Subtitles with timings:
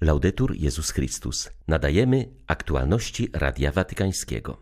[0.00, 1.50] Laudetur Jezus Chrystus.
[1.68, 4.56] Nadajemy aktualności Radia Watykańskiego.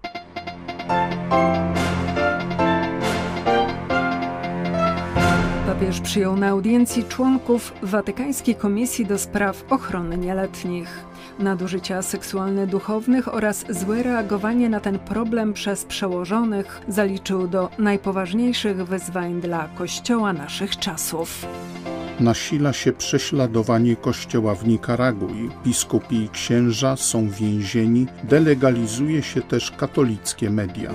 [5.66, 11.04] Papież przyjął na audiencji członków Watykańskiej Komisji do Spraw Ochrony Nieletnich.
[11.38, 19.40] Nadużycia seksualne duchownych oraz złe reagowanie na ten problem przez przełożonych zaliczył do najpoważniejszych wyzwań
[19.40, 21.46] dla Kościoła naszych czasów
[22.20, 25.50] nasila się prześladowanie kościoła w Nikaragui.
[25.64, 30.90] Biskupi i księża są więzieni, delegalizuje się też katolickie media.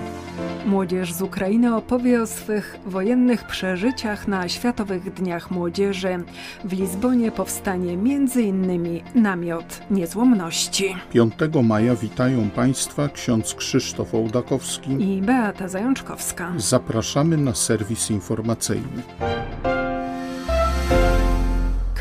[0.66, 6.24] Młodzież z Ukrainy opowie o swych wojennych przeżyciach na Światowych Dniach Młodzieży.
[6.66, 8.82] W Lizbonie powstanie m.in.
[9.16, 10.96] namiot niezłomności.
[11.14, 11.34] 5
[11.64, 16.54] maja witają Państwa ksiądz Krzysztof Ołdakowski i Beata Zajączkowska.
[16.58, 19.04] Zapraszamy na serwis informacyjny.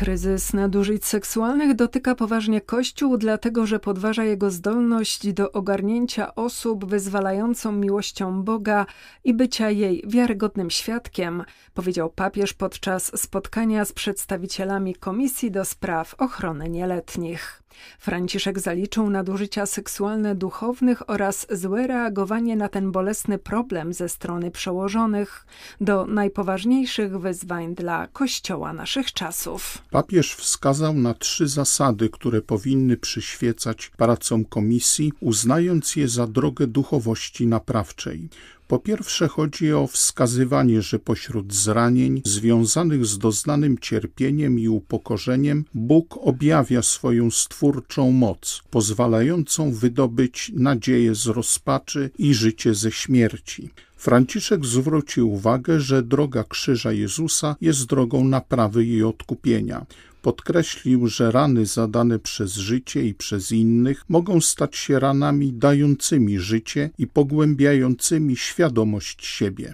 [0.03, 7.71] Kryzys nadużyć seksualnych dotyka poważnie Kościół, dlatego że podważa jego zdolność do ogarnięcia osób wyzwalającą
[7.71, 8.85] miłością Boga
[9.23, 16.69] i bycia jej wiarygodnym świadkiem, powiedział papież podczas spotkania z przedstawicielami Komisji do Spraw Ochrony
[16.69, 17.62] Nieletnich.
[17.99, 25.45] Franciszek zaliczył nadużycia seksualne duchownych oraz złe reagowanie na ten bolesny problem ze strony przełożonych
[25.81, 29.77] do najpoważniejszych wyzwań dla Kościoła naszych czasów.
[29.91, 37.47] Papież wskazał na trzy zasady, które powinny przyświecać pracom komisji, uznając je za drogę duchowości
[37.47, 38.29] naprawczej.
[38.73, 46.17] Po pierwsze chodzi o wskazywanie, że pośród zranień związanych z doznanym cierpieniem i upokorzeniem Bóg
[46.21, 53.69] objawia swoją stwórczą moc, pozwalającą wydobyć nadzieję z rozpaczy i życie ze śmierci.
[53.97, 59.85] Franciszek zwrócił uwagę, że droga krzyża Jezusa jest drogą naprawy i odkupienia.
[60.23, 66.89] Podkreślił, że rany zadane przez życie i przez innych mogą stać się ranami dającymi życie
[66.97, 69.73] i pogłębiającymi świadomość siebie.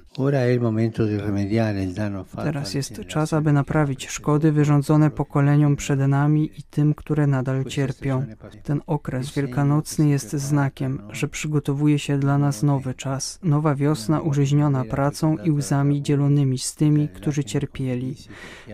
[2.35, 8.25] Teraz jest czas, aby naprawić szkody wyrządzone pokoleniom przed nami i tym, które nadal cierpią.
[8.63, 14.85] Ten okres wielkanocny jest znakiem, że przygotowuje się dla nas nowy czas, nowa wiosna użyźniona
[14.85, 18.15] pracą i łzami dzielonymi z tymi, którzy cierpieli.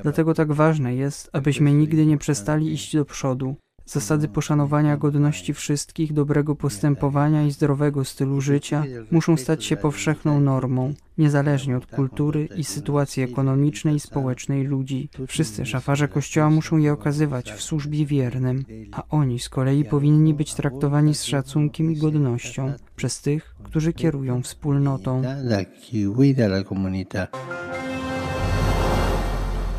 [0.03, 3.55] Dlatego tak ważne jest, abyśmy abyśmy nigdy nie przestali iść do przodu.
[3.85, 10.93] Zasady poszanowania godności wszystkich, dobrego postępowania i zdrowego stylu życia muszą stać się powszechną normą,
[11.17, 15.09] niezależnie od kultury i sytuacji ekonomicznej i społecznej ludzi.
[15.27, 20.53] Wszyscy szafarze Kościoła muszą je okazywać w służbie wiernym, a oni z kolei powinni być
[20.53, 25.21] traktowani z szacunkiem i godnością przez tych, którzy kierują wspólnotą.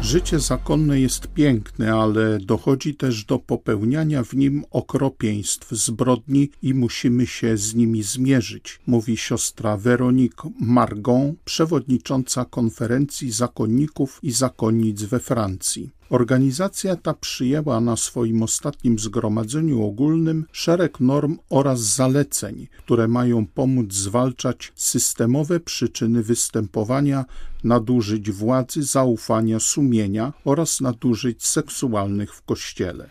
[0.06, 7.26] Życie zakonne jest piękne, ale dochodzi też do popełniania w nim okropieństw, zbrodni i musimy
[7.26, 15.95] się z nimi zmierzyć, mówi siostra Veronique Margon, przewodnicząca konferencji zakonników i zakonnic we Francji.
[16.10, 23.92] Organizacja ta przyjęła na swoim ostatnim zgromadzeniu ogólnym szereg norm oraz zaleceń, które mają pomóc
[23.92, 27.24] zwalczać systemowe przyczyny występowania
[27.64, 33.08] nadużyć władzy, zaufania, sumienia oraz nadużyć seksualnych w Kościele.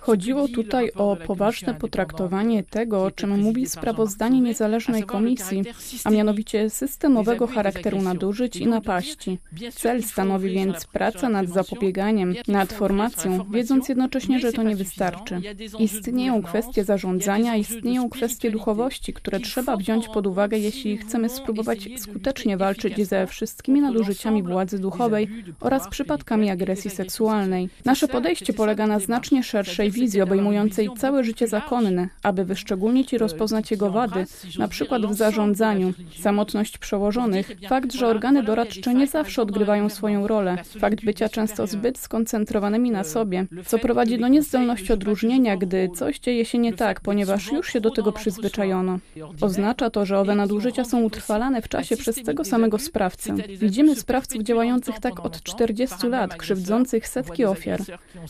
[0.00, 5.62] Chodziło tutaj o poważne potraktowanie tego, o czym mówi sprawozdanie niezależnej komisji,
[6.04, 9.38] a mianowicie systemowego charakteru nadużyć i napaści.
[9.74, 15.40] Cel stanowi więc pracę nad zapobieganiem, nad formacją, wiedząc jednocześnie, że to nie wystarczy.
[15.78, 22.56] Istnieją kwestie zarządzania, istnieją kwestie duchowości, które trzeba wziąć pod uwagę, jeśli chcemy spróbować skutecznie
[22.56, 25.28] walczyć ze wszystkimi nadużyciami władzy duchowej
[25.60, 27.68] oraz przypadkami agresji seksualnej.
[27.84, 33.70] Nasze podejście polega na znacznie szerszej wizji obejmującej całe życie zakonne, aby wyszczególnić i rozpoznać
[33.70, 34.26] jego wady,
[34.58, 40.56] na przykład w zarządzaniu, samotność przełożonych, fakt, że organy doradcze nie zawsze odgrywają swoją rolę,
[40.78, 46.44] fakt bycia często zbyt skoncentrowanymi na sobie, co prowadzi do niezdolności odróżnienia, gdy coś dzieje
[46.44, 48.98] się nie tak, ponieważ już się do tego przyzwyczajono.
[49.40, 53.34] Oznacza to, że owe nadużycia są utrwalane w czasie przez tego samego sprawcę.
[53.58, 57.80] Widzimy sprawców działających tak od 40 lat, krzywdzących setki ofiar.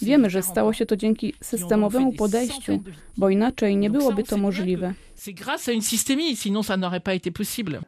[0.03, 2.81] Wiemy, że stało się to dzięki systemowemu podejściu,
[3.17, 4.95] bo inaczej nie byłoby to możliwe.
[5.17, 7.81] C'est grâce à une systémie, sinon ça n'aurait pas été possible.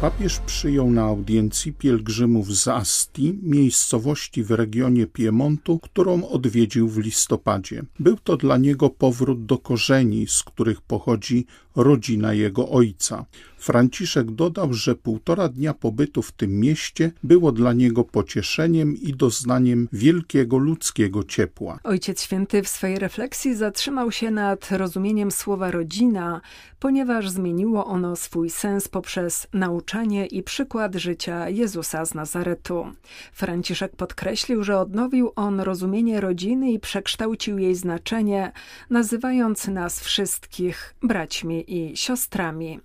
[0.00, 7.82] Papież przyjął na audiencji pielgrzymów z Asti, miejscowości w regionie Piemontu, którą odwiedził w listopadzie.
[7.98, 11.46] Był to dla niego powrót do korzeni, z których pochodzi
[11.76, 13.24] rodzina jego ojca.
[13.58, 19.88] Franciszek dodał, że półtora dnia pobytu w tym mieście było dla niego pocieszeniem i doznaniem
[19.92, 21.78] wielkiego ludzkiego ciepła.
[21.84, 26.40] Ojciec Święty w swojej refleksji zatrzymał się nad rozumieniem słowa rodzina,
[26.78, 32.86] ponieważ zmieniło ono swój sens poprzez nauczanie i przykład życia Jezusa z Nazaretu.
[33.32, 38.52] Franciszek podkreślił, że odnowił on rozumienie rodziny i przekształcił jej znaczenie,
[38.90, 42.80] nazywając nas wszystkich braćmi i siostrami.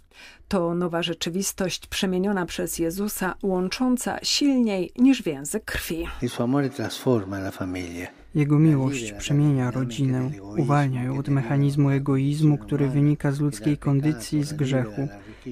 [0.47, 6.07] To nowa rzeczywistość przemieniona przez Jezusa, łącząca silniej niż więzy krwi.
[8.35, 14.53] Jego miłość przemienia rodzinę, uwalnia ją od mechanizmu egoizmu, który wynika z ludzkiej kondycji, z
[14.53, 15.07] grzechu,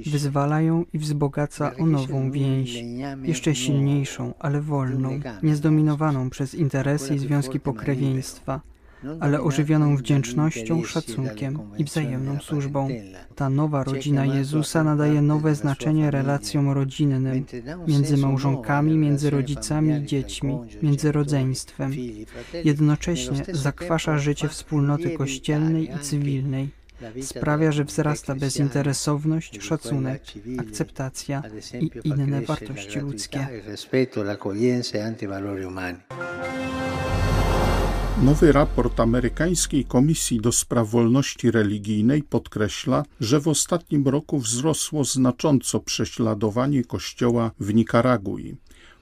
[0.05, 2.83] wyzwala ją i wzbogaca o nową więź,
[3.23, 8.61] jeszcze silniejszą, ale wolną, niezdominowaną przez interesy i związki pokrewieństwa
[9.19, 12.87] ale ożywioną wdzięcznością, szacunkiem i wzajemną służbą.
[13.35, 17.45] Ta nowa rodzina Jezusa nadaje nowe znaczenie relacjom rodzinnym,
[17.87, 21.91] między małżonkami, między rodzicami i dziećmi, między rodzeństwem.
[22.63, 26.69] Jednocześnie zakwasza życie wspólnoty kościelnej i cywilnej.
[27.21, 30.23] Sprawia, że wzrasta bezinteresowność, szacunek,
[30.57, 31.43] akceptacja
[31.79, 33.47] i inne wartości ludzkie.
[38.17, 45.79] Nowy raport amerykańskiej Komisji do Spraw Wolności Religijnej podkreśla, że w ostatnim roku wzrosło znacząco
[45.79, 48.55] prześladowanie Kościoła w Nikaragui.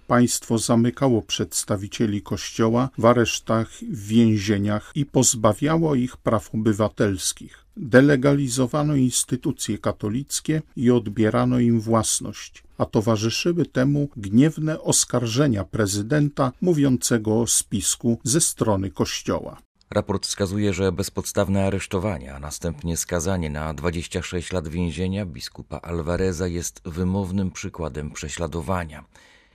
[0.09, 7.65] Państwo zamykało przedstawicieli Kościoła w aresztach, w więzieniach i pozbawiało ich praw obywatelskich.
[7.77, 17.47] Delegalizowano instytucje katolickie i odbierano im własność a towarzyszyły temu gniewne oskarżenia prezydenta mówiącego o
[17.47, 19.57] spisku ze strony Kościoła.
[19.91, 26.81] Raport wskazuje, że bezpodstawne aresztowanie, a następnie skazanie na 26 lat więzienia biskupa Alvareza jest
[26.85, 29.03] wymownym przykładem prześladowania.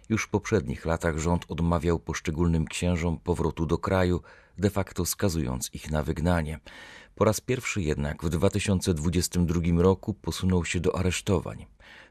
[0.09, 4.21] Już w poprzednich latach rząd odmawiał poszczególnym księżom powrotu do kraju,
[4.59, 6.61] de facto skazując ich na wygnanie.
[7.15, 11.67] Po raz pierwszy jednak w 2022 roku posunął się do aresztowań.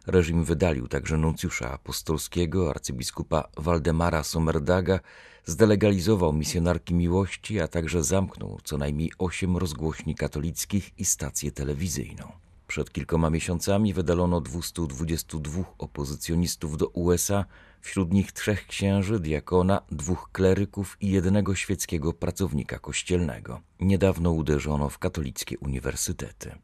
[0.08, 5.00] Reżim wydalił także nuncjusza apostolskiego, arcybiskupa Waldemara Somerdaga,
[5.46, 12.43] zdelegalizował misjonarki miłości, a także zamknął co najmniej osiem rozgłośni katolickich i stację telewizyjną.
[12.74, 17.46] Przed kilkoma miesiącami wydalono 222 opozycjonistów do USA,
[17.82, 23.62] wśród nich trzech księży, diakona, dwóch kleryków i jednego świeckiego pracownika kościelnego.
[23.80, 26.56] Niedawno uderzono w katolickie uniwersytety.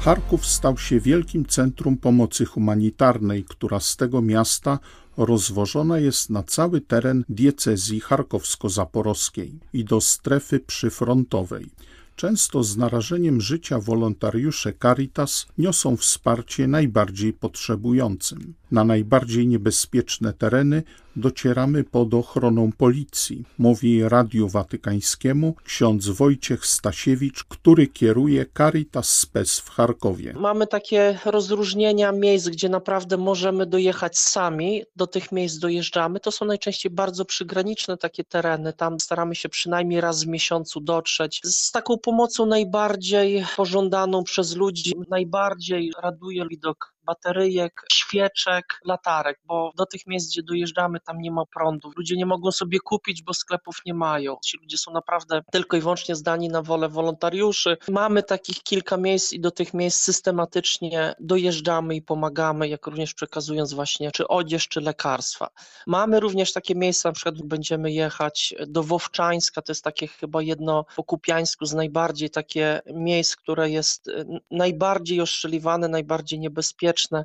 [0.00, 4.78] Charków stał się wielkim centrum pomocy humanitarnej, która z tego miasta
[5.16, 11.70] rozwożona jest na cały teren diecezji charkowsko-zaporowskiej i do strefy przyfrontowej.
[12.16, 18.54] Często z narażeniem życia wolontariusze Caritas niosą wsparcie najbardziej potrzebującym.
[18.70, 20.82] Na najbardziej niebezpieczne tereny
[21.16, 29.70] docieramy pod ochroną policji, mówi Radiu Watykańskiemu ksiądz Wojciech Stasiewicz, który kieruje Caritas Spes w
[29.70, 30.32] Charkowie.
[30.36, 36.20] Mamy takie rozróżnienia miejsc, gdzie naprawdę możemy dojechać sami, do tych miejsc dojeżdżamy.
[36.20, 41.40] To są najczęściej bardzo przygraniczne takie tereny, tam staramy się przynajmniej raz w miesiącu dotrzeć.
[41.44, 49.86] Z taką pomocą najbardziej pożądaną przez ludzi, najbardziej raduje widok bateryjek, świeczek, latarek, bo do
[49.86, 51.92] tych miejsc, gdzie dojeżdżamy, tam nie ma prądu.
[51.96, 54.36] Ludzie nie mogą sobie kupić, bo sklepów nie mają.
[54.44, 57.76] Ci ludzie są naprawdę tylko i wyłącznie zdani na wolę wolontariuszy.
[57.88, 63.72] Mamy takich kilka miejsc i do tych miejsc systematycznie dojeżdżamy i pomagamy, jak również przekazując
[63.72, 65.48] właśnie czy odzież, czy lekarstwa.
[65.86, 70.84] Mamy również takie miejsca, na przykład będziemy jechać do Wowczańska, to jest takie chyba jedno
[70.96, 74.10] po Kupiańsku z najbardziej takie miejsc, które jest
[74.50, 77.24] najbardziej oszczeliwane, najbardziej niebezpieczne społeczne.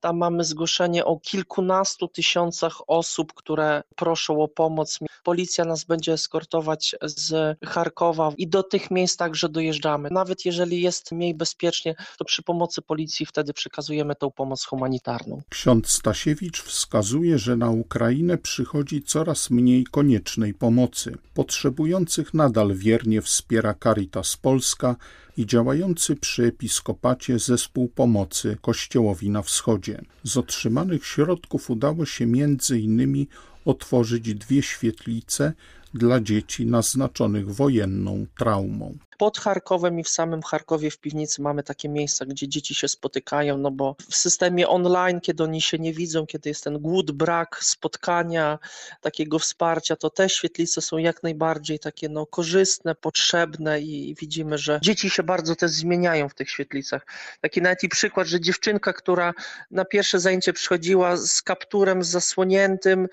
[0.00, 4.98] Tam mamy zgłoszenie o kilkunastu tysiącach osób, które proszą o pomoc.
[5.22, 10.08] Policja nas będzie eskortować z Charkowa i do tych miejsc także dojeżdżamy.
[10.10, 15.42] Nawet jeżeli jest mniej bezpiecznie, to przy pomocy policji wtedy przekazujemy tą pomoc humanitarną.
[15.48, 21.16] Ksiądz Stasiewicz wskazuje, że na Ukrainę przychodzi coraz mniej koniecznej pomocy.
[21.34, 24.96] Potrzebujących nadal wiernie wspiera Caritas Polska
[25.36, 30.02] i działający przy episkopacie zespół pomocy Kościołowi na Wschodzie.
[30.22, 33.28] Z otrzymanych środków udało się między innymi
[33.64, 35.52] otworzyć dwie świetlice
[35.94, 41.88] dla dzieci naznaczonych wojenną traumą pod Charkowem i w samym Charkowie w piwnicy mamy takie
[41.88, 46.26] miejsca, gdzie dzieci się spotykają, no bo w systemie online, kiedy oni się nie widzą,
[46.26, 48.58] kiedy jest ten głód, brak spotkania,
[49.00, 54.78] takiego wsparcia, to te świetlice są jak najbardziej takie no, korzystne, potrzebne i widzimy, że
[54.82, 57.06] dzieci się bardzo też zmieniają w tych świetlicach.
[57.40, 59.34] Taki nawet i przykład, że dziewczynka, która
[59.70, 63.08] na pierwsze zajęcie przychodziła z kapturem zasłoniętym,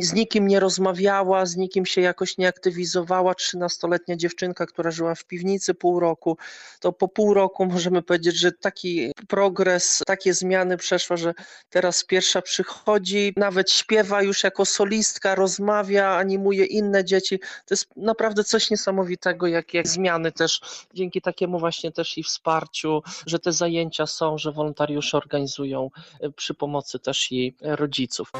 [0.00, 5.24] z nikim nie rozmawiała, z nikim się jakoś nie aktywizowała, trzynastoletnia dziewczynka, która żyła w
[5.24, 6.36] piwnicy, piwnicy pół roku,
[6.80, 11.34] to po pół roku możemy powiedzieć, że taki progres, takie zmiany przeszła, że
[11.70, 17.38] teraz pierwsza przychodzi, nawet śpiewa już jako solistka, rozmawia, animuje inne dzieci.
[17.38, 20.60] To jest naprawdę coś niesamowitego, jak, jak zmiany też
[20.94, 26.54] dzięki takiemu właśnie też i wsparciu, że te zajęcia są, że wolontariusze organizują e, przy
[26.54, 28.32] pomocy też i rodziców.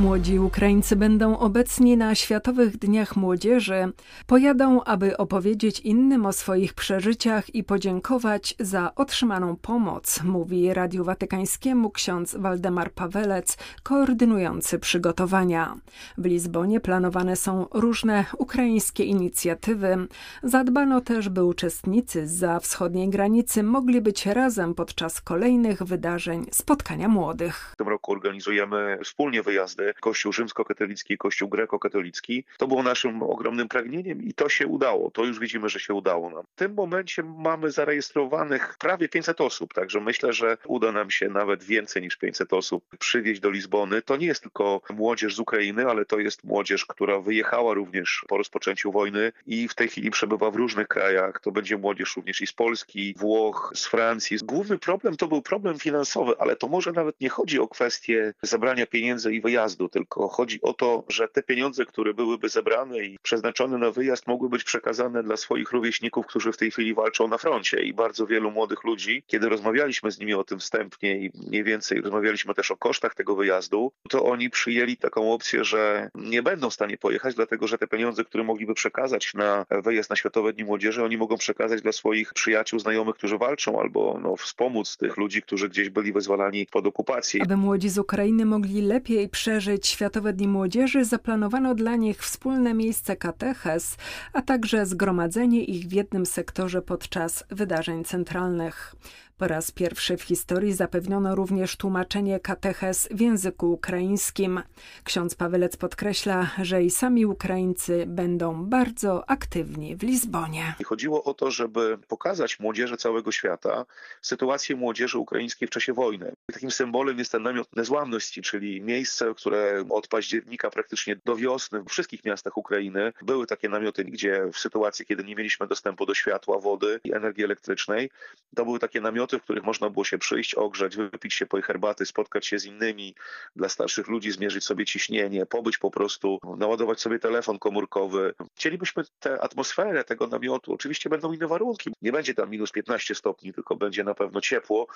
[0.00, 3.92] Młodzi Ukraińcy będą obecni na Światowych Dniach Młodzieży.
[4.26, 11.90] Pojadą, aby opowiedzieć innym o swoich przeżyciach i podziękować za otrzymaną pomoc, mówi Radiu Watykańskiemu
[11.90, 15.76] ksiądz Waldemar Pawelec, koordynujący przygotowania.
[16.18, 19.96] W Lizbonie planowane są różne ukraińskie inicjatywy.
[20.42, 27.70] Zadbano też, by uczestnicy za wschodniej granicy mogli być razem podczas kolejnych wydarzeń spotkania młodych.
[27.72, 32.44] W tym roku organizujemy wspólnie wyjazdy Kościół rzymskokatolicki i Kościół grekokatolicki.
[32.58, 35.10] To było naszym ogromnym pragnieniem i to się udało.
[35.10, 36.42] To już widzimy, że się udało nam.
[36.42, 41.64] W tym momencie mamy zarejestrowanych prawie 500 osób, także myślę, że uda nam się nawet
[41.64, 44.02] więcej niż 500 osób przywieźć do Lizbony.
[44.02, 48.36] To nie jest tylko młodzież z Ukrainy, ale to jest młodzież, która wyjechała również po
[48.36, 51.40] rozpoczęciu wojny i w tej chwili przebywa w różnych krajach.
[51.40, 54.36] To będzie młodzież również i z Polski, Włoch, z Francji.
[54.42, 58.86] Główny problem to był problem finansowy, ale to może nawet nie chodzi o kwestię zabrania
[58.86, 63.18] pieniędzy i wyjazdu wyjazdu, tylko chodzi o to, że te pieniądze, które byłyby zebrane i
[63.22, 67.38] przeznaczone na wyjazd, mogły być przekazane dla swoich rówieśników, którzy w tej chwili walczą na
[67.38, 67.82] froncie.
[67.82, 72.00] I bardzo wielu młodych ludzi, kiedy rozmawialiśmy z nimi o tym wstępnie i mniej więcej
[72.00, 76.74] rozmawialiśmy też o kosztach tego wyjazdu, to oni przyjęli taką opcję, że nie będą w
[76.74, 81.04] stanie pojechać, dlatego że te pieniądze, które mogliby przekazać na wyjazd na Światowe Dni Młodzieży,
[81.04, 85.68] oni mogą przekazać dla swoich przyjaciół, znajomych, którzy walczą, albo no, wspomóc tych ludzi, którzy
[85.68, 87.42] gdzieś byli wyzwalani pod okupację.
[87.42, 92.74] Aby młodzi z Ukrainy mogli lepiej przeżyć przeżyć Światowe Dni Młodzieży, zaplanowano dla nich wspólne
[92.74, 93.96] miejsce kateches,
[94.32, 98.94] a także zgromadzenie ich w jednym sektorze podczas wydarzeń centralnych.
[99.40, 104.62] Po raz pierwszy w historii zapewniono również tłumaczenie kateches w języku ukraińskim.
[105.04, 110.74] Ksiądz Pawelec podkreśla, że i sami Ukraińcy będą bardzo aktywni w Lizbonie.
[110.84, 113.86] Chodziło o to, żeby pokazać młodzieży całego świata
[114.22, 116.32] sytuację młodzieży ukraińskiej w czasie wojny.
[116.52, 121.88] Takim symbolem jest ten namiot niezłamności, czyli miejsce, które od października praktycznie do wiosny w
[121.88, 126.58] wszystkich miastach Ukrainy były takie namioty, gdzie w sytuacji, kiedy nie mieliśmy dostępu do światła,
[126.58, 128.10] wody i energii elektrycznej,
[128.56, 129.00] to były takie
[129.38, 133.14] w których można było się przyjść, ogrzać, wypić się po herbaty, spotkać się z innymi,
[133.56, 138.34] dla starszych ludzi zmierzyć sobie ciśnienie, pobyć po prostu, naładować sobie telefon komórkowy.
[138.56, 143.52] Chcielibyśmy tę atmosferę tego namiotu, oczywiście będą inne warunki, nie będzie tam minus 15 stopni,
[143.52, 144.86] tylko będzie na pewno ciepło,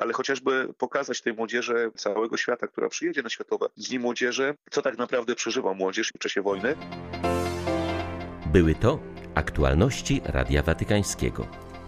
[0.00, 4.98] ale chociażby pokazać tej młodzieży całego świata, która przyjedzie na Światowe Dni Młodzieży, co tak
[4.98, 6.76] naprawdę przeżywa młodzież w czasie wojny.
[8.46, 8.98] Były to
[9.34, 11.46] aktualności Radia Watykańskiego.